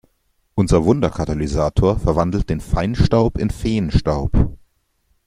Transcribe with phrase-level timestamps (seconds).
[0.55, 4.57] Unser Wunderkatalysator verwandelt den Feinstaub in Feenstaub.